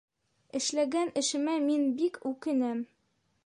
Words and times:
Эшләгән 0.59 1.11
әшемә 1.23 1.55
мин 1.67 1.85
бик 2.01 2.21
үкенәм! 2.33 2.85